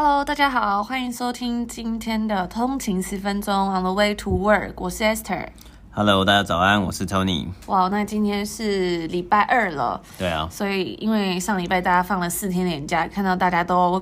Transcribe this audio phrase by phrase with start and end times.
[0.00, 5.48] Hello，大家好，欢迎收听今天的通勤十分钟 On the way to work，我是 Esther。
[5.90, 7.48] Hello，大家早安，我是 Tony。
[7.66, 10.00] 哇，那今天是礼拜二了。
[10.16, 10.48] 对啊。
[10.52, 14.00] 所以因为上礼拜大家放了四天年假，看到大家都。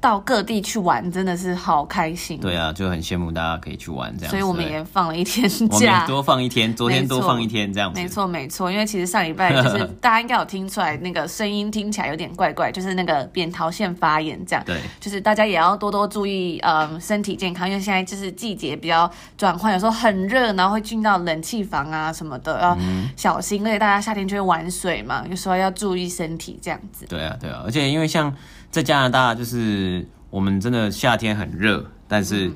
[0.00, 2.38] 到各地去玩真的是好开心。
[2.38, 4.30] 对啊，就很羡慕大家可以去玩这样。
[4.30, 8.00] 所以我们也放了一天假，我们多放一天，昨天多放一天这样子。
[8.00, 14.64] 没错没错，因为其实上礼拜就是 大家应该有听出来，那个声音听起来有点怪怪，就是那个扁桃腺发炎这样。
[14.64, 22.78] 对，就是大家也要多多注意，嗯，身体健康，因为现在就是季节比较转换，有时候很热，然后会进到冷气房啊什么的，要
[23.16, 23.56] 小心。
[23.56, 27.06] 因为大家夏天就会玩水嘛，有时候要注意身体这样子。
[27.08, 28.32] 对啊对啊，而且因为像
[28.70, 30.06] 在加拿大就是。
[30.28, 32.50] 我们真的夏天很热，但是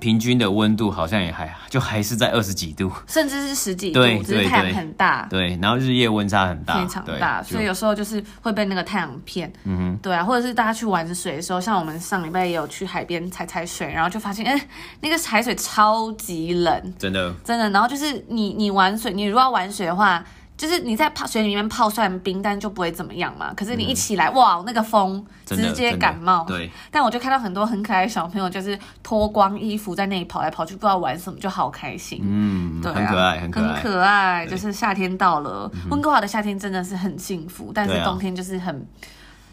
[0.00, 5.24] 平均的温度好像也还就还是在二十几度，甚至是十几度，对，只是太阳很大。
[5.30, 9.52] 对，对，然后日夜温差很大，非常大，所以有时候就是会被那个太阳骗。
[9.64, 14.60] 嗯哼，对啊，或者是大家去玩水的时候，像我们上礼拜也有去海边踩踩水，然后就发现，哎，
[15.00, 17.70] 那个海水超级冷，真的，真的。
[17.70, 20.24] 然后就是你你玩水，你如果要玩水的话。
[20.62, 23.52] 就是你在泡水里面泡，虽然冰，但就不会怎么样嘛。
[23.52, 26.44] 可是你一起来，嗯、哇，那个风直接感冒。
[26.46, 26.70] 对。
[26.88, 32.20] 但我就看到很多很可爱的小朋友，就是脱光衣服在那里跑来跑去，不知道玩什么，就好开心。
[32.22, 33.72] 嗯，对、啊，很可爱，很可爱。
[33.72, 38.82] 很可爱，就是夏天到了，温哥华的夏天真的是很幸福，但是冬天就是很、啊、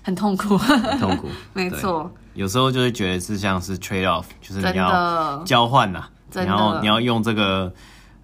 [0.03, 0.55] 很痛苦。
[0.59, 2.11] 很痛苦， 没错。
[2.35, 7.73] 有时候就会觉得是像是 trade off，就是你要交换呐，然后你要用这个。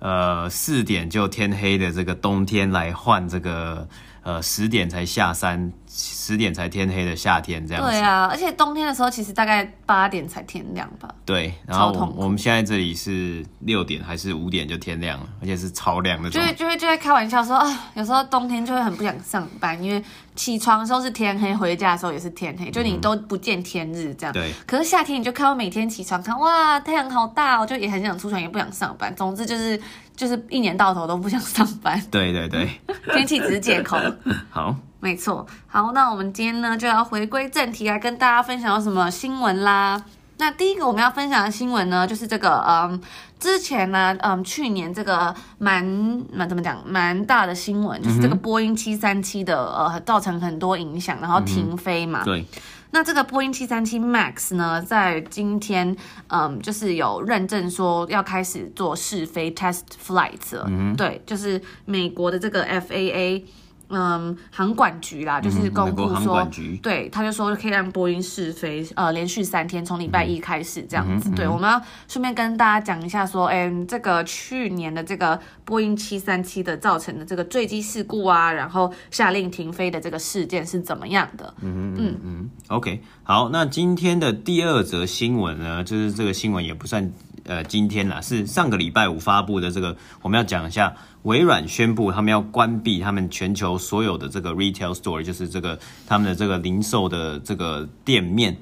[0.06, 3.90] 呃，四点就天黑的这个冬天来换这个
[4.22, 5.74] 呃十点才下山。
[5.98, 7.90] 十点才天黑的夏天这样子。
[7.90, 11.08] 对啊，而且冬天的时候其实大概八点才天亮吧。
[11.24, 16.30] 对，然后我，我们现在这里是六点还是五点就天亮了，而且是超亮的。
[16.30, 20.04] 就会就会就会开玩笑说啊，有时候冬天就会很不想上班，因为
[20.36, 24.34] 起床的时候是天黑，回家的时候也是天黑，就你都不见天日这样。
[24.34, 24.54] 对、嗯。
[24.68, 29.16] 可是夏天你就看到每天起床看哇，太阳好大，哦就也很想出床，也不想上班。
[29.16, 29.80] 总之就是
[30.14, 32.02] 就是一年到头都不想上班。
[32.12, 32.70] 对对对，
[33.16, 33.98] 天气只是借口。
[34.52, 34.76] 好。
[35.00, 40.04] 没错，好，那我们今天呢就要回归正题，来跟大家分享有什么新闻啦。
[40.38, 43.00] 那第一个我们要分享的新闻呢，就是这个，嗯，
[43.40, 45.86] 之前呢，嗯，去年这个蛮
[46.34, 52.24] 蛮怎么讲，蛮大的新闻，就是这个波音七三七的，呃，造成很多影响，然后停飞嘛。
[52.24, 52.46] 嗯、对。
[52.92, 55.96] 那这个波音七三七 MAX 呢，在今天，
[56.28, 60.66] 嗯，就是有认证说要开始做试飞 test flights 了。
[60.68, 60.96] 嗯。
[60.96, 63.44] 对，就是美国的这个 FAA。
[63.90, 66.48] 嗯，航管局啦，就是公布说，
[66.82, 71.30] 对，他就说可以让波音试飞，呃，连续三天，从礼拜一开始这样子。
[71.30, 81.54] 嗯、对，我们要顺便跟大家讲一下，说，哎，这个去年的这个波音七三七的造成的这个坠机事故啊，然后下令停飞的这个事件是怎么样的？
[81.62, 82.50] 嗯嗯嗯嗯。
[82.70, 87.12] OK，好，那今天的第二则新闻呢，就是这个新闻也不算。
[87.46, 98.58] 呃，今天呢是上个礼拜五发布的这个，我们要讲一下微软宣布他们要关闭他们全球所有的这个 retail store，就是这个他们的这个零售的这个店面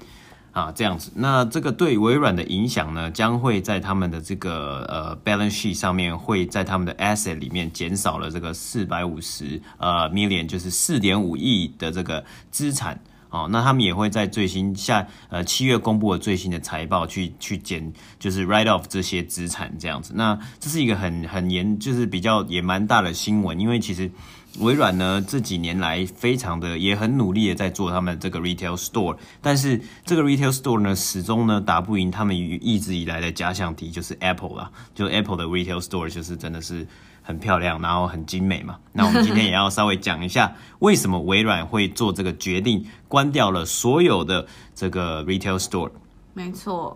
[0.51, 1.11] 啊，这样子。
[1.15, 12.99] 那这个对微软的影响呢，将会在他们的这个呃 balance sheet 上面，会在他们的 asset 里面减少了这个四百五十呃 million，就是四点五亿的这个资产。
[13.33, 20.13] 哦，那他们也会在最新下呃七月公布的最新的财报去去减，就是 write off 这些资产这样子。
[20.15, 24.11] 那这是一个很很严，就是比较也蛮大的新闻，因为其实
[24.59, 36.87] 微软呢这几年来非常的也很努力的在做他们这个 retail store，但是这个 retail store 呢始终呢打不赢他们一直以来的假想敌，就是 Apple 啦，就 Apple 的 retail store 就是真的是。
[37.23, 38.77] 很漂亮，然后很精美嘛。
[38.91, 44.45] 那我们今天也要稍微讲一下， 为什么微软会做这个决定，关掉了所有的
[44.75, 45.89] 这个 retail store。
[46.33, 46.95] 没错。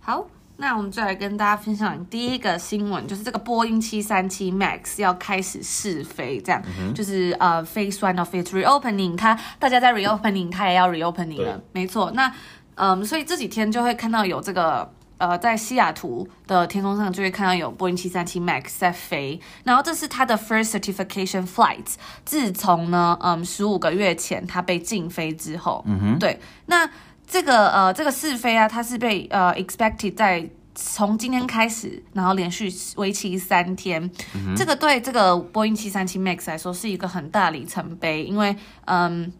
[0.00, 0.24] 好，
[0.56, 11.60] 那我们就来跟大家分享第一个新闻，就是这个波音七三七 MAX 要开始试飞，这样、嗯、就是呃、uh,，Phase One of its reopening，它大家在 reopening，它也要 reopening 了。
[11.72, 12.10] 没错。
[12.12, 12.32] 那
[12.76, 14.90] 嗯，所以这几天就会看到有这个。
[15.20, 21.84] 呃，在西雅图的天空上就会看到有波音七三七 MAX 在飞，然后这是它的 first certification flight。
[22.24, 26.88] 自从呢，嗯，十五个月前它被禁飞之后，嗯哼，对，那
[27.26, 38.56] 这个呃这个试飞啊，它是被呃 expected 在从今天开始，然后连续为期三天，嗯，这个对这个波音七三七 MAX 来说是一个很大里程碑，因为
[38.86, 39.30] 嗯，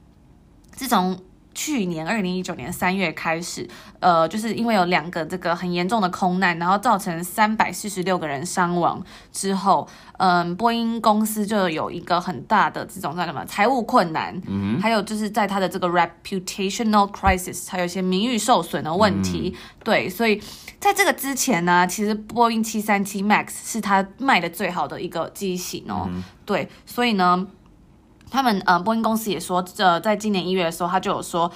[0.73, 1.19] 自从
[1.63, 3.69] 去年二零一九年三月开始，
[3.99, 9.87] 呃，就是因为有两个这个很严重的空难，然后造成三百四十六个人伤亡之后，
[10.17, 20.43] 嗯，波音公司就有一个很大的这种叫什么财务困难，嗯，还有就是在它的这个 reputational crisis，还有一些名誉受损的问题，嗯，对，所以
[20.79, 27.47] 在这个之前呢，其实波音七三七 MAX 是它卖的最好的一个机型哦，嗯，对，所以呢。
[28.31, 31.51] 他们呃，波音公司也说，这在今年一月的时候，他就有说，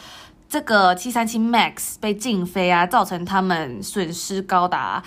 [0.48, 5.02] 这个七三七 MAX 被禁飞啊，造成他们损失高达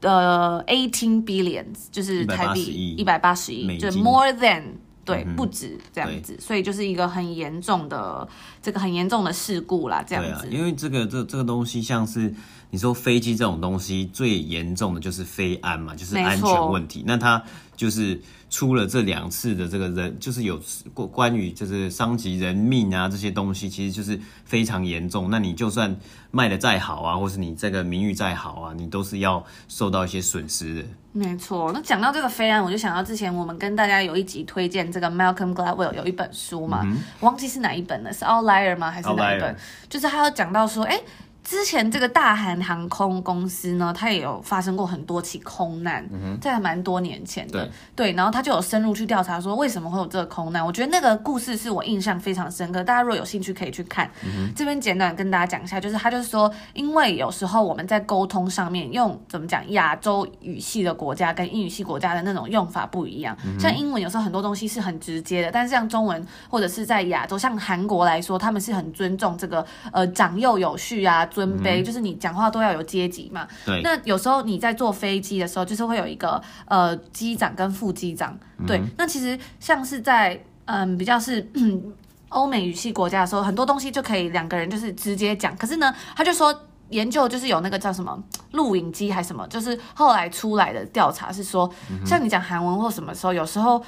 [0.00, 4.62] 呃 eighteen billions，就是台币一百八十亿，就 more than
[5.04, 8.26] 对、嗯，不止这样子，所以就是一个很严重的
[8.62, 10.46] 这个很严重的事故啦，这样子。
[10.46, 12.34] 啊，因为这个这这个东西像是。
[12.72, 17.02] 你说飞机这种东西最严重的就是飞安嘛，就是安全问题。
[17.04, 17.42] 那它
[17.80, 20.60] 就是出了这两次的这个人，就是有
[20.92, 25.30] 关关于就是伤及人命啊这些东西，其实就是非常严重。
[25.30, 25.96] 那你就算
[26.30, 30.84] 卖的再好啊，或是你这个名誉再好啊，你都是要受到一些损失的。
[31.12, 31.72] 没错。
[31.72, 38.90] 那讲到这个飞安，我就想到之前我们跟大家有一集推荐这个 Malcolm Gladwell 有一本书嘛，嗯、我忘记是哪一本了，是 Outlier 吗？
[38.90, 39.56] 还是哪一本？
[39.88, 41.04] 就是他有讲到说，哎、欸。
[41.42, 47.64] 之前这个大韩航空公司呢，它也有发生过很多起空难，嗯、在还蛮多年前的
[47.96, 48.10] 对。
[48.10, 50.64] 对，然后他就有深入去调查说为什么会有这个空难。
[50.64, 54.10] 我觉得那个故事是我印象非常深刻，大家如果有兴趣可以去看。
[54.22, 63.36] 嗯、这边简短跟大家讲一下，就是他就是说，因为有时候我们在沟通上面用怎么讲，亚洲语系的国家跟英语系国家的那种用法不一样。
[63.44, 71.26] 嗯、像英文有时候很多东西是很直接的，但是像中文或者是在亚洲，像韩国来说，他们是很尊重这个呃长幼有序啊。
[71.30, 73.46] 尊卑、嗯、就是你讲话都要有阶级嘛。
[73.64, 73.80] 对。
[73.82, 78.38] 那有时候你在坐飞机的时候，就是会有一个呃机长跟副机长。
[78.66, 78.90] 对、嗯。
[78.98, 81.48] 那其实像是在嗯比较是
[82.28, 85.56] 欧美语系国家的时候，很多东西就可以两个人就是直接讲。
[85.56, 86.54] 可是呢，他就说
[86.90, 88.22] 研究就是有那个叫什么
[88.52, 93.82] 录影机还是什么，就是后来出来的调查是说，嗯、像你讲韩文或什么时候，有时候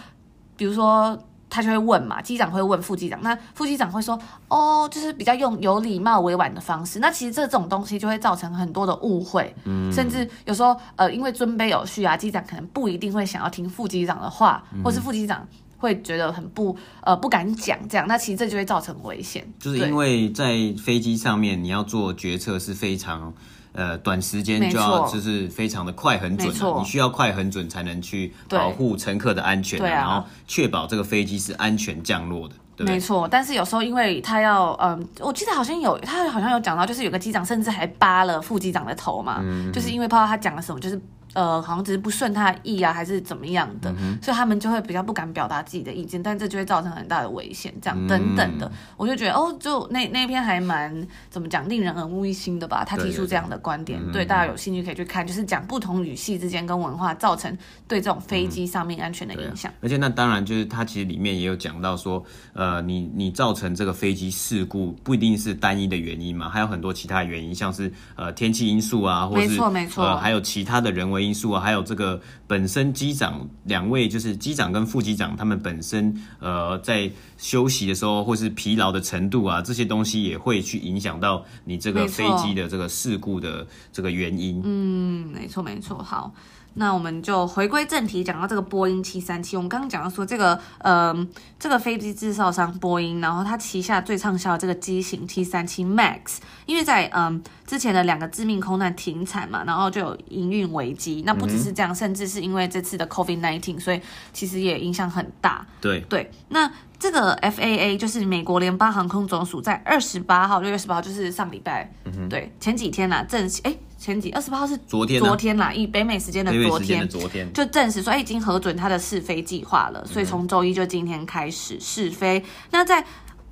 [0.56, 1.18] 比如说。
[1.54, 4.18] 他就会问嘛，机长会问副机长，那副机长会说，
[4.48, 6.98] 哦，就是比较用有礼貌、委婉的方式。
[6.98, 15.46] 那其实这这种东西就会造成很多的误会，嗯，甚至有时候，呃，因为尊卑有序啊，机长可能不一定会想要听副机长的话，嗯、或是副机长
[15.76, 18.06] 会觉得很不，呃，不敢讲这样。
[18.08, 23.34] 那其实这就会造成危险，就是因为在飞机上面你要做决策是非常。
[23.72, 32.94] 呃，短时间就要就是非常的快很准，你需要快很准才能去保护乘客的安全，啊，然后确保这个飞机是安全降落的，对不对？
[32.94, 41.00] 没错，但是有时候因为他要，嗯，我记得好像有他好像有讲到，就是有个机长甚至还扒了副机长的头嘛，嗯，就是因为不知道他讲了什么，就是。
[41.34, 52.84] 呃，好像只是不顺他的意啊，还是怎么样的，嗯，所以他们就会比较不敢表达自己的意见，但这就会造成很大的危险，这样，嗯、等等的，我就觉得哦，就那那篇还蛮怎么讲，令人耳目一新的吧。
[52.84, 57.56] 他提出这样的观点，对，大家有兴趣可以去看，就是讲不同语系之间跟文化造成
[57.88, 59.74] 对这种飞机上面安全的影响，嗯。
[59.82, 72.20] 而且那当然就是他其实里面也有讲到说，呃，你你造成这个飞机事故不一定是单一的原因嘛，还有很多其他原因，像是呃天气因素啊，或是没错没错，呃，还有其他的人为因素啊，还有这个。
[72.48, 84.60] 本身机长两位就是机长跟副机长，他们本身呃在休息的时候或是疲劳的程度啊，这些东西也会去影响到你这个飞机的这个事故的这个原因。
[84.62, 85.96] 嗯，没错没错。
[85.96, 86.34] 好，
[86.74, 89.56] 那我们就回归正题，讲到这个波音七三七。
[89.56, 91.26] 我们刚刚讲到说这个呃
[91.58, 96.36] 这个飞机制造商波音，然后它旗下最畅销的这个机型七三七 MAX，
[96.66, 97.24] 因为在嗯。
[97.24, 101.22] 呃之前的两个致命空难停产嘛，然后就有营运危机。
[101.24, 103.98] 那不只是这样，甚至是因为这次的 COVID-19，所以
[104.30, 105.66] 其实也影响很大。
[105.80, 122.38] 对对，那这个 FAA 就是美国联邦航空总署，在二十八号，六月十八号，就是上礼拜，嗯、对，前几天啦，正哎，前几二十八号是昨天，昨天啦，以北美时间的昨天，昨天就证实说，哎，已经核准它的试飞计划了，所以从周一就今天开始试飞。
[122.38, 123.02] 嗯、那在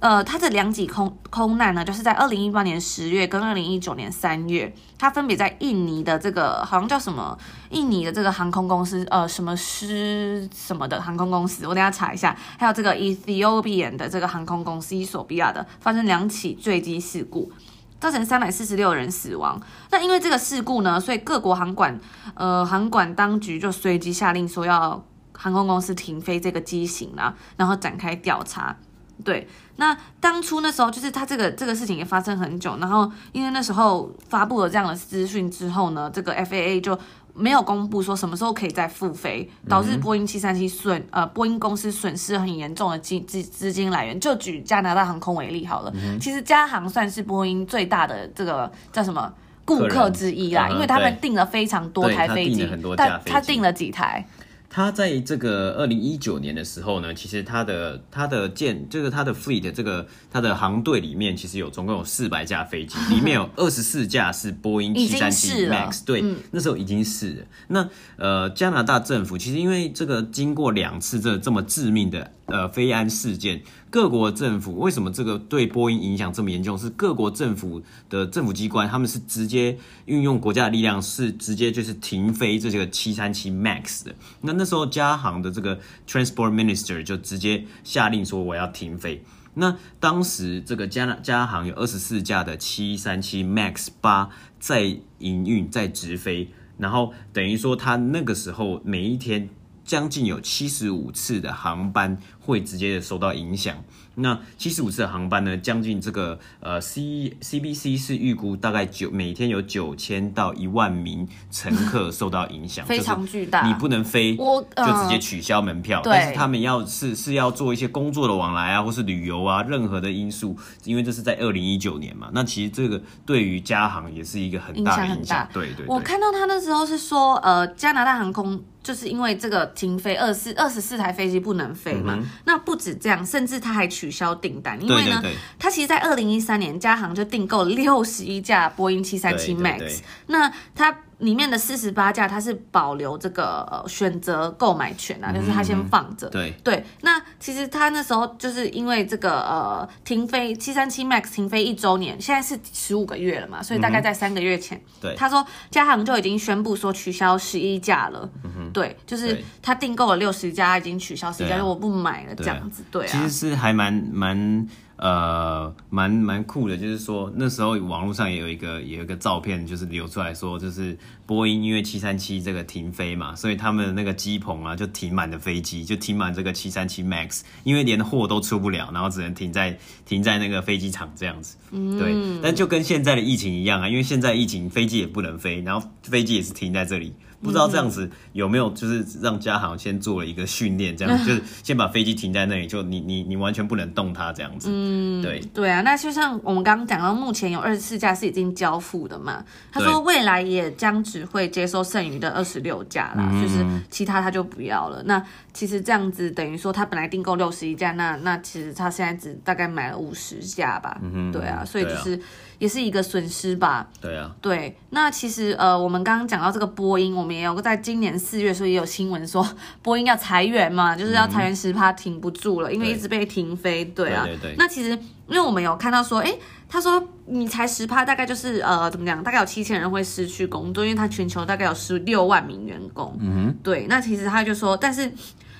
[0.00, 7.38] 呃，它这两起空空难呢，就是在二零一八年十月跟二零一九年三月，它分别在印尼的这个好像叫什么
[7.69, 12.35] 印尼的这个航空公司，呃，什么狮什么的航空公司，我等下查一下。
[12.59, 17.52] 还有这个 Ethiopian 的这个航空公司，伊索比亚的，发生两起坠机事故，
[18.00, 19.61] 造成三百四十六人死亡。
[19.90, 22.00] 那因为这个事故呢，所以各国航管
[22.33, 25.04] 呃航管当局就随即下令说要
[25.35, 28.75] 航空公司停飞这个机型啊，然后展开调查。
[29.23, 29.47] 对，
[29.80, 36.96] 那当初那时候就是他这个这个事情也发生很久，然后因为那时候发布了这样的资讯之后呢，这个 FAA 就
[37.32, 44.20] 没有公布说什么时候可以再复飞，导致波音七三七损呃波音公司损失很严重的资资资金来源。
[44.20, 49.32] 就举加拿大航空为例好了，嗯、其实加航算是波音最大的这个叫什么
[49.64, 52.68] 顾客之一啦，因为他们订了非常多台飞机，
[52.99, 54.26] 但他订了几台。
[54.72, 67.46] 他在这个二零一九年的时候呢，其实他的他的舰就是他的 fleet 这个他的航队里面，其实有总共有四百架飞机， 里面有二十四架是波音七三七 MAX，对，嗯、那时候已经是了。
[67.66, 73.62] 那呃，加拿大政府其实因为这个经过两次这这么致命的呃飞安事件。
[73.90, 76.78] 各国政府为什么这个对波音影响这么严重？
[76.78, 84.14] 是各国政府的政府机关，他们是直接运用国家的力量，是直接就是停飞这个七三七 MAX 的。
[84.42, 89.25] 那那时候加航的这个 Transport Minister 就直接下令说我要停飞。
[89.54, 94.30] 那当时这个加加航有二十四架的七三七 MAX 八
[94.61, 99.49] 在营运在直飞，然后等于说他那个时候每一天。
[99.84, 103.76] 将近有七十五次的航班会直接的受到影响。
[104.16, 105.56] 那七十五次的航班呢？
[105.56, 113.66] 将近这个呃，C CBC 是预估大概九每天有九千到一万名乘客受到影响，非常巨大。
[113.66, 116.02] 你不能飞，我、呃、就直接取消门票。
[116.04, 122.28] 但是他们要是是要做一些工作的往来啊，或是旅游啊，任何的因素，因为这是在二零一九年嘛。
[122.34, 125.49] 那其实这个对于加航也是一个很大的影响。
[125.52, 125.87] 对对。
[125.87, 132.16] 我看到他那时候是说，呃，加拿大航空就是因为这个停飞二四二十四台飞机不能飞嘛。
[132.18, 134.80] 嗯、那不止这样，甚至他还取消订单。
[134.82, 135.22] 因为呢，
[135.58, 140.96] 他其实，在二零一三年，加航就订购了六十一架波音七三七 MAX，那他。
[141.20, 146.28] 里面的四十八架，它是保留这个呃选择购买权啊，就是它先放着。
[146.28, 158.28] 对对，那其实它那时候就是因为这个呃停飞七三七 MAX 停飞一周年，现在是十五个月了嘛，所以大概在三个月前，对，他说加航就已经宣布说取消十一架了。
[158.42, 162.82] 嗯哼，对，就是他订购了六十架，已经取消十一架，就我不买了这样子。
[162.90, 164.66] 对啊，其实是还蛮蛮。
[165.00, 181.57] 呃，蛮蛮酷的，就是说那时候网络上也有一个也有一个照片，就是流出来说，就是波音因为七三七这个停飞嘛，所以他们那个机棚啊就停满了飞机，就停满这个七三七 MAX，因为连货都出不了，然后只能停在停在那个飞机场这样子。
[181.71, 187.14] 嗯，对，但就跟现在的疫情一样啊，因为现在疫情飞机也不能飞，然后飞机也是停在这里。
[187.42, 194.68] 不知道这样子有没有，就是让嘉航先做了一个训练，这样 就是先把飞机停在那里，就你你你完全不能动它这样子。
[194.70, 199.44] 嗯，对对啊，那就像我们刚刚讲到，目前有二十四架是已经交付的嘛？
[199.73, 205.02] 他说未来也将只会接收剩余的二十六架啦，嗯、就是其他他就不要了。
[205.04, 210.99] 那其实这样子等于说他本来订购六十一架，那那其实他现在只大概买了五十架吧？
[211.02, 212.20] 嗯哼，对啊，所以就是。
[212.61, 213.88] 也是一个损失吧。
[214.02, 214.37] 对啊。
[214.42, 219.46] 对，那其实呃，我们刚刚讲到这个波音，我们也有个在今年四月，所以也有新闻说
[219.82, 223.84] 波音要裁员嘛，就是要裁员十趴，停不住了，嗯、因为一直被停飞。
[223.84, 224.25] 对，对啊。
[224.25, 224.54] 对对对。
[224.58, 224.90] 那其实，
[225.26, 226.32] 因为我们有看到说，哎，
[226.68, 229.22] 他说你裁十趴，大概就是呃，怎么讲？
[229.22, 233.16] 大概有七千人会失去工作，因为他全球大概有十六万名员工。
[233.20, 233.58] 嗯哼。
[233.62, 235.12] 对，那其实他就说，但是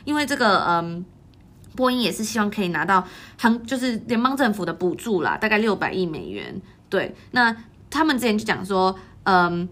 [0.05, 0.97] 因为这个嗯。
[0.97, 1.05] 呃
[1.77, 3.07] 波音也是希望可以拿到
[3.39, 6.61] 航，就是联邦政府的补助啦，大概六百亿美元。
[6.91, 7.57] 对，那
[7.89, 9.67] 他们之前就讲说，嗯。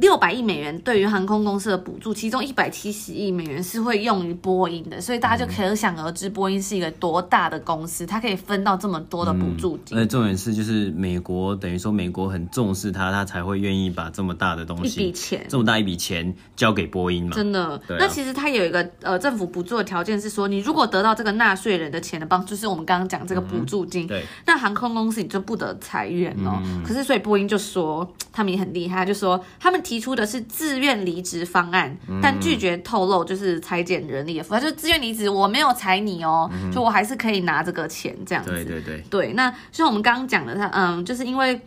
[0.00, 9.96] 六百亿美元对于航空公司的补助，其中一百七十亿美元是会用于波音的，所以大家就可想而知，波音是一个多大的公司，它可以分到这么多的补助金。
[9.96, 17.32] 而且重点是，就是美国等于说美国很重视它，它才会愿意把这么大的东西，一笔钱，这么大一笔钱交给波音嘛。
[17.34, 17.80] 真的，啊。
[17.98, 26.60] 那其实它有一个呃政府补助的条件是说，你如果得到这个纳税人的钱的帮助，就是我们刚刚讲这个补助金，嗯，对，那航空公司你就不得裁员哦。
[26.64, 38.52] 嗯，可是所以波音就说，他们也很厉害，就说他们提出的是自自愿离职方案，但拒绝透露就是裁减人力的，他就自愿离职，我没有裁你哦，就我还是可以拿这个钱这样子。
[38.52, 41.60] 对对对，对，那像我们刚刚讲的，他嗯，就是因为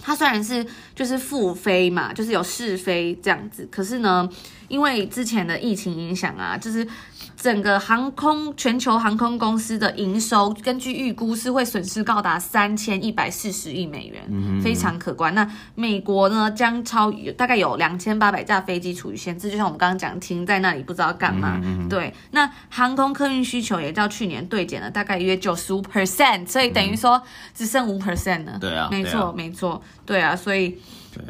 [0.00, 4.28] 他虽然是就是复飞嘛，就是有试飞这样子，可是呢，
[4.66, 6.84] 因为之前的疫情影响啊，就是。
[7.36, 15.34] 整个航空全球航空公司的营收，根据预估是会损失高达三千一百四十亿美元，嗯、非常可观。
[15.34, 21.60] 那美国呢，将超大概有两千八百架飞机处于闲置，就像我们刚刚讲，停在那里不知道干嘛。
[21.62, 27.22] 嗯、对，那航空客运需求也较去年对减了大概约九十五 percent，所以等于说
[27.54, 28.58] 只剩五 percent 了。
[28.58, 30.78] 对啊，没错，没错，对啊，所以。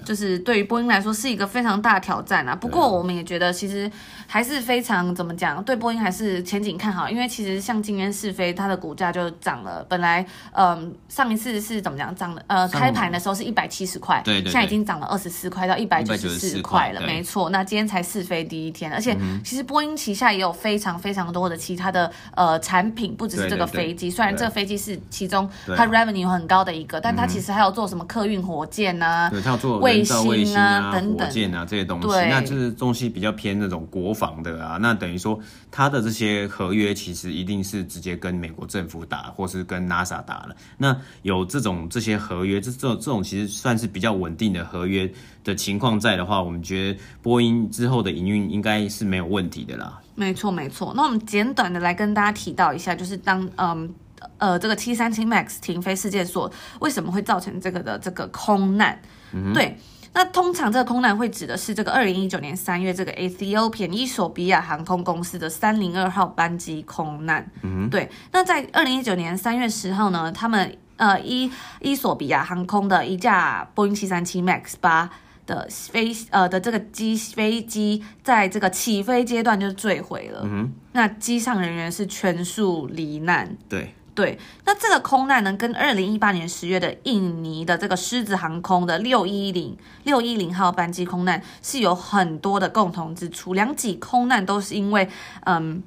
[0.04, 2.54] 就是对于波音来说是一个非常大的挑战啊。
[2.54, 3.90] 不过我们也觉得其实
[4.26, 9.84] 还是非常怎么讲，对波音还是前景看好，因为其实像今天试飞，它的股价就涨了。
[9.88, 12.42] 本来嗯、呃、上一次是怎么讲涨了？
[12.46, 17.50] 呃开盘的时候是一百七十块，对对，现在已经涨了二十四块到一百九十四块了，没错。
[17.50, 24.10] 那今天才试飞第一天，而且其实波音旗下也有非常非常多的其他的呃产品，不只是这个飞机。
[24.10, 32.08] 虽然这个飞机是其中它 revenue 很高的一个，但它其实还有做什么客运火箭啊，对，它要做卫星啊等等火箭啊这些东西。
[32.08, 34.78] 那就是东西比较偏那种国防的啊。
[34.80, 35.38] 那等于说
[35.70, 40.56] 它的这些合约其实一定是直接跟美国政府打，或是跟 NASA 打了。
[40.76, 45.10] 那有这种这些合约，这这种这种其实算是比较稳定的合约
[45.44, 50.00] 的情况在的话，我们觉得波音之后的营运应该是没有问题的啦。
[50.14, 50.92] 没错没错。
[50.96, 53.94] 那我们简短的来跟大家提到一下，就是当嗯。
[54.38, 58.98] 呃，这个七三七 MAX 停飞事件所为什么会造成这个的这个空难？
[59.32, 59.76] 嗯、对，
[60.12, 67.50] 那通常这个空难会指的是这个二零一九年三月这个 Ethiopian 伊索比亚航空公司的三零二号班机空难。
[67.62, 75.10] 嗯，对，那在二零一九年三月十号呢，他们呃伊伊索比亚航空的一架波音七三七 MAX 八
[75.44, 80.40] 的飞呃的这个机飞机在这个起飞阶段就坠毁了。
[80.44, 83.54] 嗯，那机上人员是全数罹难。
[83.68, 83.92] 对。
[84.16, 93.52] 对，那这个空难呢，跟二零一八年十月的印尼的这个狮子航空的六一零六一零号班机空难是有很多的共同之处。
[93.52, 95.06] 两起空难都是因为，
[95.44, 95.82] 嗯，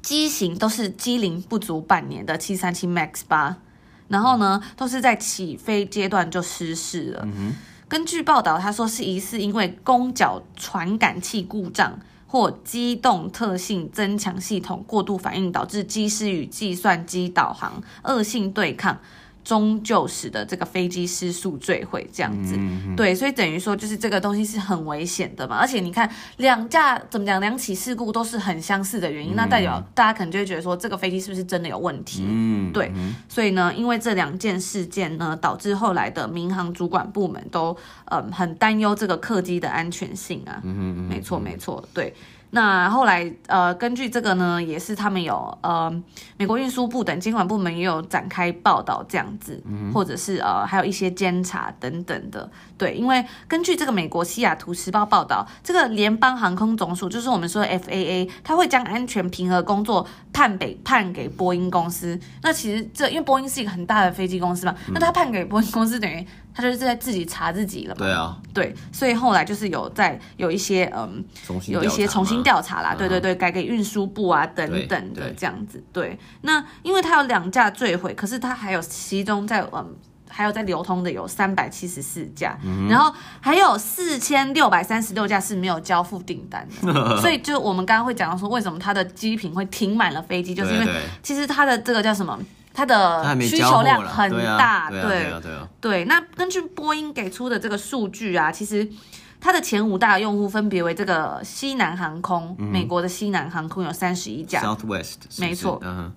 [0.00, 3.58] 机型都是机龄不足半年的七三七 MAX 八，
[4.08, 7.22] 然后呢，都是在起飞阶段就失事了。
[7.26, 7.54] 嗯、
[7.86, 12.00] 根据报道，他说是疑似因为攻角传感器故障。
[12.32, 18.98] 或机动特性增强系统过度反应，导致机师与计算机导航恶性对抗，
[19.44, 22.08] 终究使得这个飞机失速坠毁。
[22.12, 25.56] 这样子，嗯、对，所以等于说就是这个东西是很危险的嘛。
[25.56, 32.24] 而且你看两架怎么讲，两起事故都是很相似的原因，嗯、那代表大家可能就会觉得说这个飞机是不是真的有问题？
[32.26, 32.92] 嗯，对。
[33.28, 40.60] 所以呢，因为这两件事件呢，导致后来的民航主管部门都嗯很担忧这个客机的安全性啊。
[40.62, 42.14] 嗯嗯，没错没错，对。
[42.54, 45.90] 那后来，呃，根据这个呢，也是他们有，呃，
[46.36, 52.50] 美国运输部等监管部门也有展开报道这样子，嗯、或者是呃，还有一些监察等等的。
[52.82, 62.18] 对，因为根据这个美国西雅图时报报道，这个联邦航空总署就是我们说的 FAA，它会将安全平核工作判给判给波音公司。
[62.42, 66.26] 那其实这因为波音是一个很大的飞机公司嘛，嗯、那他判给波音公司等于。
[66.54, 67.98] 他就是在自己查自己了嘛？
[68.00, 71.24] 对啊，对，所以后来就是有在有一些嗯，
[71.66, 75.82] 有一些重新调查啦，对对对，改给运输部啊等等的这样子。
[75.94, 79.96] 对，那因为它有两架坠毁，可是它还有其中在嗯，
[80.32, 87.16] 还有在流通的有三百七十四架，嗯、然后还有四千六百三十六架是没有交付订单的。
[87.20, 90.88] 所以就我们刚刚会讲到说，为什么它的机坪会停满了飞机，就是因为
[91.22, 92.38] 其实它的这个叫什么？
[92.74, 96.04] 它的需求量很大，对对对。
[96.06, 98.88] 那根据波音给出的这个数据啊，其实
[99.38, 105.78] 它的前五大用户分别为这个西南航空，嗯、美国的西南航空有三十一架，Southwest，没错。
[105.84, 106.10] 嗯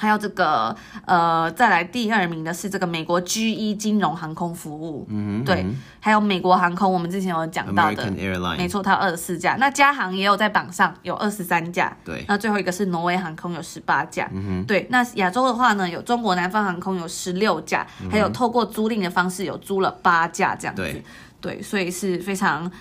[0.00, 5.66] 还有这个呃，再来第二名的是这个美国 GE 金融航空服务，嗯，对，
[6.00, 8.10] 还有美国航空，我们之前有讲到的，
[8.56, 9.56] 没错，它有二十四架。
[9.56, 12.24] 那加航也有在榜上有二十三架，对。
[12.26, 14.26] 那最后一个是挪威航空有十八架，
[14.66, 14.86] 对。
[14.88, 21.04] 那亚洲的话呢，有中国南方航空有十六架，还有透过租赁的方式有租了八架这样子，对，
[21.42, 22.72] 对，所以是非常，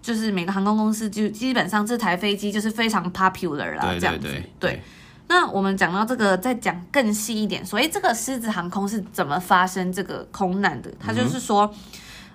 [0.00, 4.28] 就是每个航空公司就基本上这台飞机就是非常 popular 啦，这样子，
[4.60, 4.80] 对。
[5.28, 10.90] 对那我们讲到这个，再讲更细一点，所以这个狮子航空是怎么发生这个空难的？
[10.98, 11.72] 它就是说，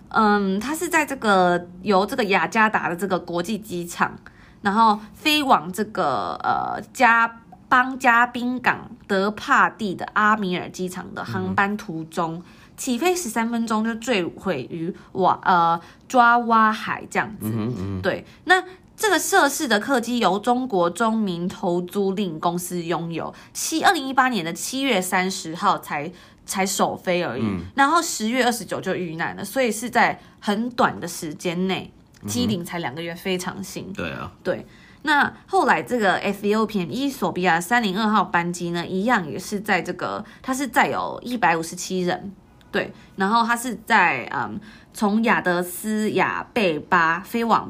[0.09, 4.15] 嗯，它是在这个由这个雅加达的这个国际机场，
[4.61, 12.43] 然后飞往这个呃加邦加宾港德帕蒂的阿米尔机场的航班途中，嗯、
[12.77, 17.51] 起飞十三分钟就坠毁于瓦呃抓哇海这样子。
[17.51, 18.63] 嗯嗯，对，那。
[19.03, 26.09] 这个涉事的客机由中国中民投租赁公司拥有，七二零一八年的七月三十号才
[26.45, 31.91] 才首飞而已，嗯、然后十月二十九就遇难了，所以是在很短的时间内，
[32.25, 33.91] 机龄才两个月，非常新。
[33.91, 34.65] 对啊，对。
[35.01, 42.33] 那后来这个 Ethiopian 伊索比亚三零二号班机呢，一样也是在这个，它是载有一百五十七人，
[42.71, 44.57] 对，然后它是在嗯
[44.93, 47.69] 从亚德斯亚贝巴飞往。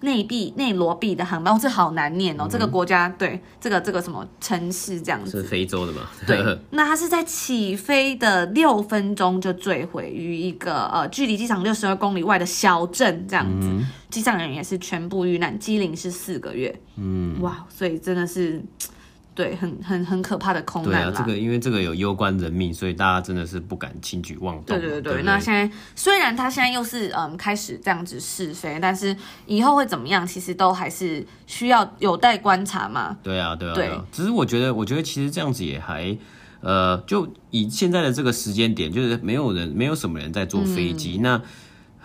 [0.00, 2.44] 内币内罗毕的航班，哦，这好难念哦。
[2.44, 6.02] 嗯、这个国家对这个这个什么城市这样子，是非洲的吗？
[6.26, 16.80] 对，那它是在起飞的六分钟就坠毁于一个呃距离机场六十二公里外的小镇这样子，嗯、机上人员也是全部遇难，机龄是四个月。
[16.96, 18.62] 嗯，哇，所以真的是。
[19.34, 21.04] 对，很很很可怕的空难。
[21.04, 24.64] 对啊，这个因为这个有攸关人命，所以大家真的是不敢轻举妄动。
[24.66, 29.16] 对对对，对，对，那现在虽然他现在又是嗯开始这样子试飞，但是
[29.46, 33.16] 以后会怎么样，其实都还是需要有待观察嘛。
[33.22, 34.04] 对啊，对啊，对啊。
[34.12, 36.16] 只是我觉得，我觉得其实这样子也还
[36.60, 41.16] 呃，就以现在的这个时间点，就是没有人，没有什么人在坐飞机。
[41.18, 41.42] 嗯、那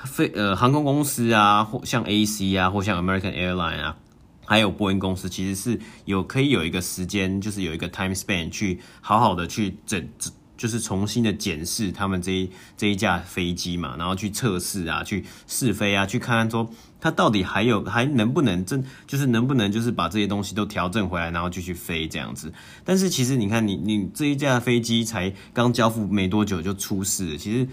[0.06, 3.98] 飞呃航空公司啊，或像 AC 啊，或像 American Airline 啊。
[4.46, 10.08] 还有波音公司其实是有可以有一个时间，就是有一个 time span 去好好的去整，
[10.56, 16.70] 就是重新的检视他们这一这一架飞机嘛，然后去测试啊，去试飞啊，去看看说
[17.02, 22.54] 它到底还有还能不能真，就是能不能就是把这些东西都调整回来，然后继续飞这样子。
[22.84, 27.68] 但是其实你看你你这一架飞机才刚交付没多久就出事，其实。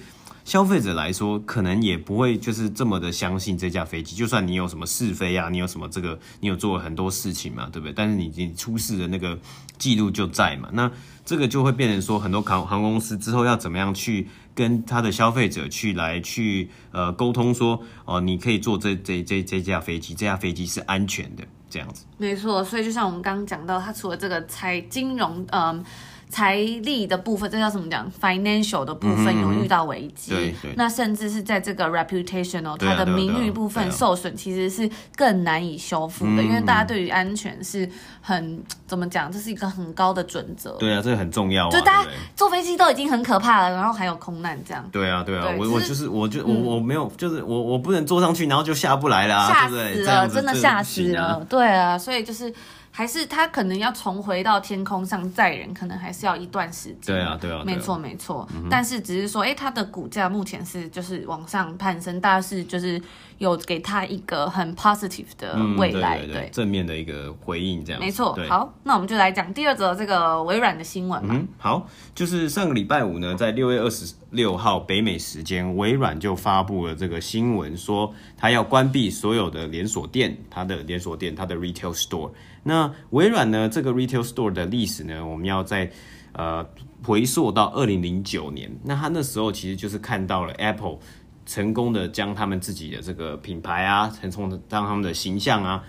[0.45, 4.17] 消费者来说，可能也不会就是这么的相信这架飞机。
[4.17, 7.93] 就算你有什么试飞啊，你有什么这个，你有做了很多事情嘛，对不对？
[7.93, 9.39] 但是你你出事的那个
[9.79, 10.91] 记录就在嘛，那
[11.25, 22.05] 这个就会变成说，很多航航空公司之后要怎么样去跟他的消费者去来去呃沟通说，哦、你可以坐这这这这架飞机，这架飞机是安全的这样子。
[22.19, 25.85] 没错，所以就像我们刚刚讲到，它除了这个财金融，嗯、
[26.33, 30.73] 财力的部分，这叫怎么讲？financial 的部分有遇到危机，对对。
[30.79, 37.87] 那甚至是在这个 reputational，它的名誉部分受损，其实是更难以修复的，因为大家对于安全是
[38.23, 39.31] 很怎么讲？
[39.31, 40.71] 这是一个很高的准则。
[40.79, 41.69] 对啊，这个很重要。
[41.69, 44.83] 就大家坐飞机都已经很可怕了，然后还有空难这样。
[44.91, 51.45] 对啊，对啊，我我就是我就我我没有，就是我我不能坐上去，然后就下不来了，吓死了，真的吓死了。
[51.47, 52.51] 对啊，所以就是。
[52.95, 57.17] 还是他可能要重回到天空上载人，可能还是要一段时间。
[57.17, 58.47] 对啊，对啊，没错，没错。
[58.71, 63.01] 但是只是说，哎，它的股价目前是就是往上攀升，大概是就是
[63.43, 68.01] 有给他一个很 positive 的未来，对正面的一个回应，这样。
[68.01, 68.39] 没错。
[68.49, 71.21] 好，那我们就来讲第二则这个微软的新闻。
[71.29, 82.31] 嗯，好，就是上个礼拜五呢，在六月二十六号北美时间，微软就发布了这个新闻，说它要关闭所有的连锁店，它的连锁店，它的 retail store。
[82.63, 83.69] 那微软呢？
[83.69, 85.91] 这个 retail store 的历史呢，我们要在
[86.33, 86.65] 呃
[87.05, 88.71] 回溯到二零零九年。
[88.85, 90.99] 那他那时候其实就是看到了 Apple
[91.47, 95.83] 成功的将他们自己的这个品牌啊，成功的让他们的形象啊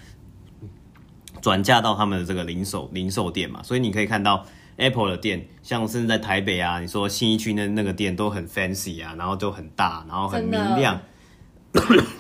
[1.42, 3.62] 转嫁到他们的这个零售零售店嘛。
[3.64, 4.46] 所以你可以看到
[4.78, 11.00] Apple 的店，像甚至在台北啊，你说信义区那那个店都很 fancy 啊，然后都很大，然后很明亮。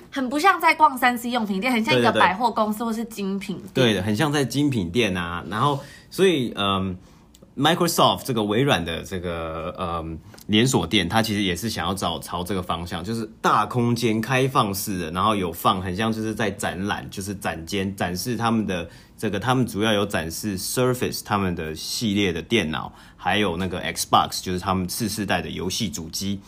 [0.10, 3.69] 很不像在逛三 C 用品店，很像一个百货公司或是精品店。
[3.74, 5.43] 对的，很像在精品店啊。
[5.48, 6.98] 然后，所以，嗯
[7.56, 26.39] ，Microsoft 这个微软的这个嗯连锁店，它其实也是想要找朝这个方向，就是大空间、开放式的，然后有放，很像就是在展览，就是展间展示他们的这个，他们主要有展示 Surface 他们的系列的电脑，还有那个 Xbox，就是他们次世代的游戏主机。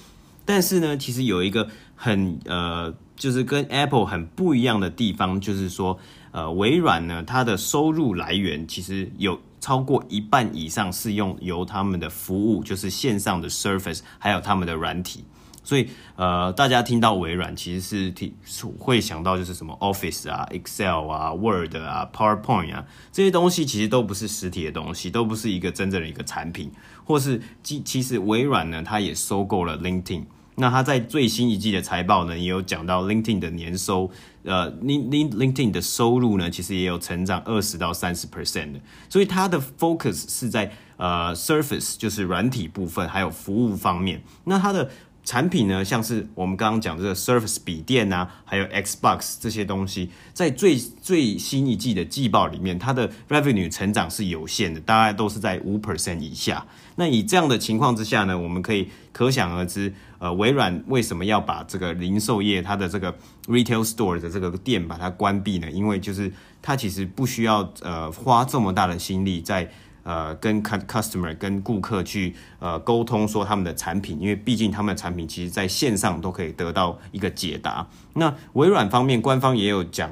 [0.44, 5.98] 但是呢，其实有一个很呃，就是跟 Apple 很不一样的地方，就是说，
[6.32, 15.24] 呃，微软呢，它的收入来源其实有超过一半以上是用由他们的服务，就是线上的 Surface，还有他们的软体。
[15.64, 18.32] 所以，呃，大家听到微软，其实是挺
[18.78, 26.72] 会想到就是什么 Office 啊、Excel 啊、Word 啊、PowerPoint 啊这些东西，其实都不是实体的东西，都不是一个真正的一个产品，
[27.04, 30.26] 或是其其实微软呢，它也收购了 LinkedIn。
[30.58, 34.10] 那他在最新一季的财报呢，也有讲到 LinkedIn 的年收，
[34.44, 44.22] 呃，Lin Lin LinkedIn 的收入呢，其实也有成长二十到三十 percent 的，所以它的 focus 是在呃 Surface 就是软体部分，还有服务方面。
[44.46, 44.90] 那它的
[45.26, 56.66] 产品呢，像是我们刚刚讲这个 Surface 笔电啊，还有 Xbox 这些东西，在最最新一季的季报里面，它的 revenue 成长是有限的，大概都是在五 percent 以下。
[56.96, 59.94] 那以这样的情况之下呢，我们可以可想而知。
[60.26, 63.14] 呃，微软为什么要把这个零售业它的这个
[63.46, 65.70] retail store 的这个店把它关闭呢？
[65.70, 66.32] 因为就是
[66.64, 69.70] 它其实不需要呃花这么大的心力在
[70.02, 77.88] 呃跟 customer 跟顾客去呃沟通说他们的产品，因为毕竟他们的产品其实在线上都可以得到一个解答。
[78.18, 80.10] 那微软方面官方也有讲，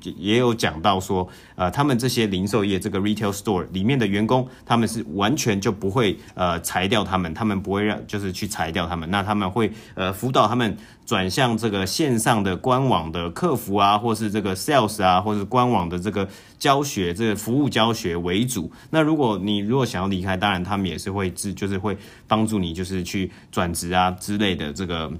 [0.00, 16.28] 也有讲到说，呃，他们这些零售业这个 retail store 里面的员工，他们是完全就不会呃裁掉他们，他们不会让就是去裁掉他们，那他们会呃辅导他们转向这个线上的官网的客服啊，或是这个 sales 啊，或是官网的这个
[16.60, 18.70] 教学这个服务教学为主。
[18.90, 25.12] 那如果你如果想要离开，当然他们也是会自就是会帮助你，就是去转职啊之类的这个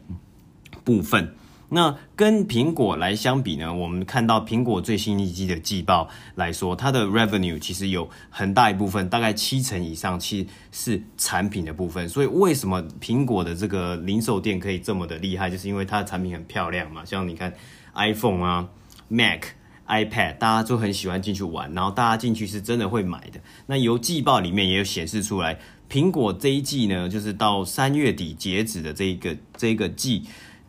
[0.84, 1.34] 部分。
[1.74, 12.06] 那跟苹果来相比呢，我们看到苹果最新一季的季报来说，它的 revenue 其实有很大一部分，大概七成以上，其实是产品的部分。
[12.06, 17.02] 所以为什么苹果的这个零售店可以这么的厉害，就是因为它的产品很漂亮嘛。
[17.06, 17.50] 像你看
[17.94, 18.68] iPhone 啊、
[19.08, 19.44] Mac、
[19.88, 23.40] iPad，大家都很喜欢进去玩，然后大家进去是真的会买的。
[23.64, 25.58] 那由季报里面也有显示出来，
[25.88, 30.24] 苹果这一季呢，就是到三月底截止的这一个这一个季。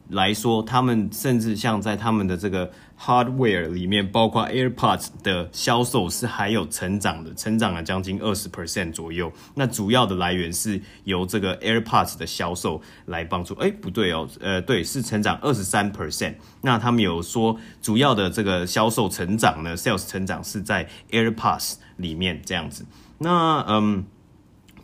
[0.09, 9.31] 来说，他们甚至像在他们的这个 hardware 里面，包括 AirPods 的销售是还有成长的，成长了将近二十 percent 左右。
[9.55, 13.55] 那主要的来源是由这个 AirPods 的销售来帮助。
[13.55, 16.35] 哎，不对哦，呃，对，是成长二十三 percent。
[16.61, 22.85] 那他们有说，主要的这个销售成长呢，sales 成长是在 AirPods 里面这样子。
[23.17, 24.05] 那嗯。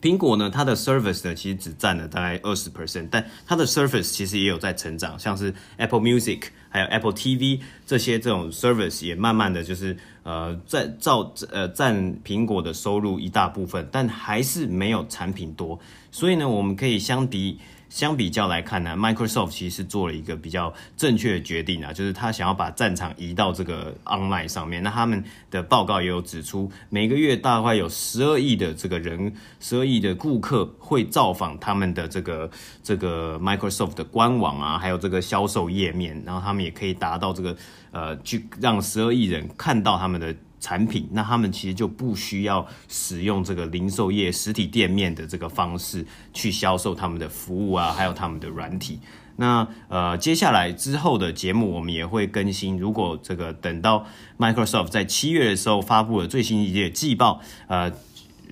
[0.01, 15.79] 苹果呢，它的 service 呢，其实只占了大概二十 percent，但它的 service 其实也有在成长，像是 Apple Music 还有 Apple TV 这些这种 service 也慢慢的就是呃在造呃占苹果的收入一大部分，但还是没有产品多，
[16.11, 17.59] 所以呢，我们可以相比。
[17.89, 24.81] 相比较来看呢，Microsoft 其实做了一个比较正确的决定啊，就是他想要把战场移到这个 online 上面。
[24.81, 32.49] 那他们的报告也有指出，每个月大概有十二亿的这个人，十二亿的顾客会造访他们的这个
[32.83, 37.57] 这个 Microsoft 的官网啊，还有这个销售页面，然后他们也可以达到这个
[37.91, 40.35] 呃，去让十二亿人看到他们的。
[40.59, 48.99] 产品，那他们其实就不需要使用这个零售业实体店面的这个方式去销售他们的服务啊，还有他们的软体。
[49.37, 52.77] 那呃，接下来之后的节目我们也会更新。
[52.77, 54.05] 如果这个等到
[54.37, 57.89] Microsoft 在七月的时候发布了最新一季季报，呃，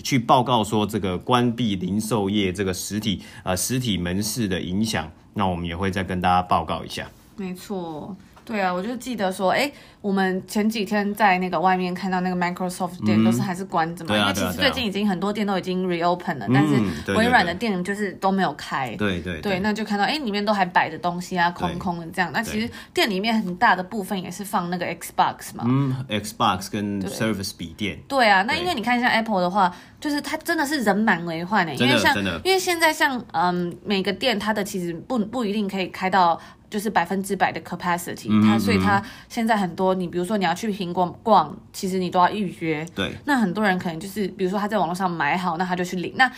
[0.02, 7.10] 去报告说这个关闭零售业这个实体呃实体门市的影响，那我们也会再跟大家报告一下。
[7.36, 8.15] 没错。
[8.47, 18.95] 对啊，我就记得说，哎，我们前几天在那个外面看到那个 Microsoft 店都是还是关着嘛，嗯、因为其实最近已经很多店都已经 reopen 了，嗯、但是微软的店就是都没有开。
[18.95, 22.31] 对对对，对，那就看到哎，里面都还摆着东西啊，空空的这样。
[22.31, 27.99] 那其实店里面很大的部分也是放那个 Xbox 嘛，嗯，Xbox 跟 Surface 笔电。
[28.07, 36.39] 对啊，那因为你看像 Apple 的话，就是它真的是人满为患的，因为像因为现在像嗯每个店它的其实不不一定可以开到。
[36.69, 42.86] 就是百分之百的 capacity，它、嗯、所以它现在很多，你比如说你要去苹果逛，其实你都要预约。
[42.93, 43.13] 对。
[43.25, 46.13] 那很多人可能就是，比如说他在网络上买好，那他就去领。
[46.17, 46.30] 那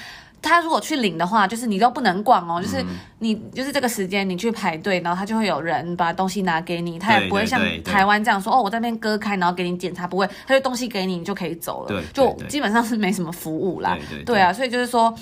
[0.41, 2.83] 他如果去领的话，就是你都不能逛哦，就是
[3.17, 11.87] 你就是这个时间你去排队，然后他就会有人把东西拿给你，他也不会像台湾这样说哦，我在那边割开，然后给你检查，不会，他就东西给你，你就可以走了。
[11.87, 12.03] 对。
[12.13, 13.97] 就基本上是没什么服务啦。
[14.25, 15.13] 对啊，所以就是说。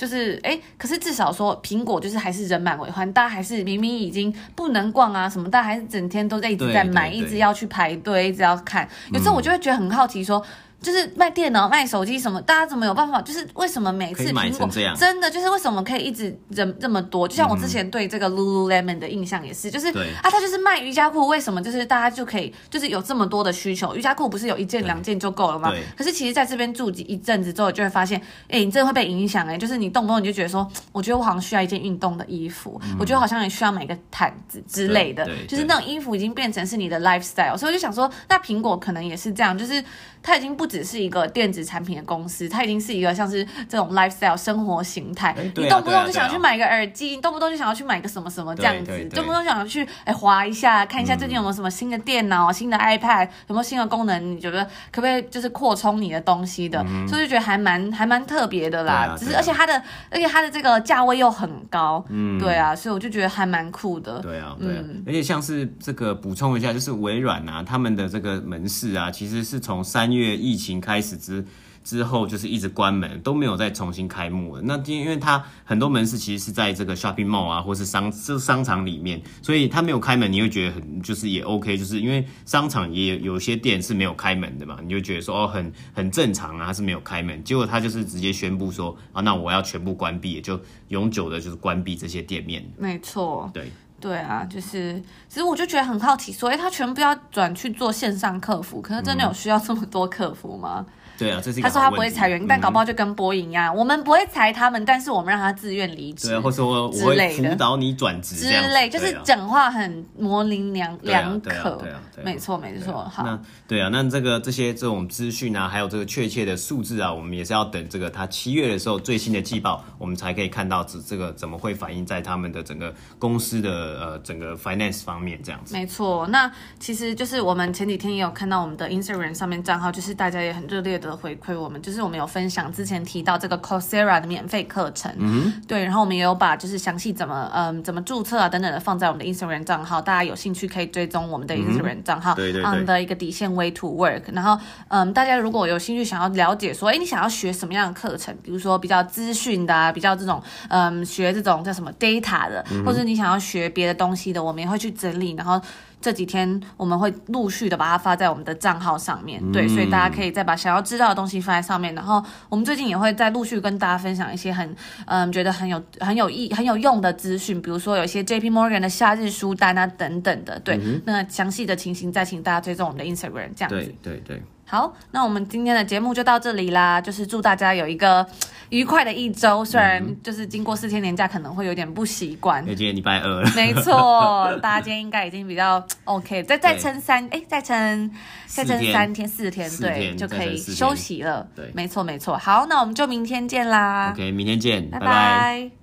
[0.00, 8.88] 就是哎，可是至少说苹果就是还是人满为患，大家还是明明已经不能逛啊什么，大家还是整天都在一直在买，一直要去排队，一直要看。
[9.12, 10.42] 有时候我就会觉得很好奇说。
[10.80, 13.20] 就是卖电脑、卖手机什么，大家怎么有办法？
[13.22, 17.28] 就是为什么每次苹果真的就是为什么可以一直人这么多？
[17.28, 19.88] 就像我之前对这个 Lululemon 的印象也是，就是
[20.22, 23.94] 啊，他就是卖瑜伽裤，为什么就是大家就可以就是有这么多的需求？
[23.94, 25.70] 瑜伽裤不是有一件两件就够了吗？
[25.96, 39.82] 可是其实在这边住几一阵子之后，就会发现，哎，你真的会被影响哎，就是你动不动你就觉得说，我觉得我好像需要一件运动的衣服，我觉得好像也需要买个毯子之类的，就是那种衣服已经变成是你的 lifestyle，所以我就想说，那苹果可能也是这样，就是
[40.22, 45.32] 它已经不只是一个电子产品的公司，它已经是一个像是这种 lifestyle 生活形态。
[45.32, 54.20] 欸啊、你动不动就想要去买个耳机，啊啊啊、你动不动就想要去买个什么什么这样子，动不动想要去哎滑一下，看一下最近有没有什么新的电脑、嗯、新的 iPad，有没有新的功能？
[54.30, 56.80] 你觉得可不可以就是扩充你的东西的？
[56.88, 59.16] 嗯、所以就觉得还蛮还蛮特别的啦。
[59.18, 64.20] 只是而且它的而且它的这个价位又很高，嗯，对啊，所以我就觉得还蛮酷的。
[64.20, 71.44] 对啊，对啊，嗯、而且像是这个补充一下，就是微软啊，他们的这个门市啊，其实是从三月疫情开始之。
[71.82, 74.62] 之后就是一直关门，都没有再重新开幕了。
[74.62, 87.42] 那因为它很多门市其实是在这个 shopping mall 啊，或是商这商场里面，所以它没有开门，你会觉得很就是也 OK，就是因为商场也有有些店是没有开门的嘛，你就觉得说哦很很正常啊，它是没有开门。
[87.42, 92.62] 结果它就是直接宣布说啊，那我要全部关闭，就永久的就是关闭这些店面。
[92.78, 100.84] 没错，对对啊，就是其实我就觉得很好奇，所以他全部要转去做线上客服，可是真的有需要这么多客服吗？
[100.88, 111.84] 嗯对啊，这是他说他不会裁员，嗯、但搞不好就跟波音一样，我们不会裁他们，但是我们让他自愿离职，对啊，或者说我会辅导你转职之类，就是讲话很模棱两两可，
[112.24, 113.04] 没错没错。
[113.12, 125.74] 好，那对啊，那这个这些这种资讯啊，还有这个确切的数字啊，我们也是要等这个他七月的时候最新的季报，我们才可以看到这这个怎么会反映在他们的整个公司的呃整个 finance 方面这样子。
[125.74, 131.09] 没错，那其实就是我们前几天也有看到我们的 Instagram 上面账号，就是大家也很热烈的。
[131.16, 155.60] 回馈我们，就是我们有分享之前提到这个 Coursera 的免费课程，嗯，对，然后我们也有把就是详细怎么嗯怎么注册啊等等的放在我们的 Instagram 账号，大家有兴趣可以追踪我们的 Instagram 账号，对对对，的一个底线 Way to Work，然后嗯大家如果有兴趣想要了解说，哎你想要学什么样的课程，比如说比较资讯的啊，比较这种嗯学这种叫什么 data 的，或者你想要学别的东西的，我们也会去整理，然后。
[156.00, 161.94] 这几天我们会陆续的把它发在我们的账号上面，对，所以大家可以再把想要知道的东西发在上面。
[161.94, 164.74] 然后我们最近也会再陆续跟大家分享一些很
[165.06, 173.94] 嗯觉得很有很有意很有用的资讯，比如说有一些 JP Morgan 的夏日书单啊等等的，对，嗯、那详细的情形再请大家追踪我们的 Instagram 这样子。
[174.02, 174.42] 对对对。
[174.70, 177.00] 好，那我们今天的节目就到这里啦。
[177.00, 178.24] 就是祝大家有一个
[178.68, 182.64] 愉快的一周，虽然就是经过四天年假，可能会有点不习惯。
[182.64, 183.50] 今天礼拜二了。
[183.56, 188.08] 没错，大家今天应该已经比较 OK，再再撑三，哎，再撑
[188.46, 191.48] 再撑三天四天，对，就可以休息了。
[191.56, 192.38] 对，没错没错。
[192.38, 194.12] 好，那我们就明天见啦。
[194.14, 194.88] OK，明天见。
[194.88, 195.79] 拜拜。